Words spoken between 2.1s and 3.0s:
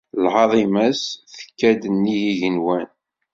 yigenwan.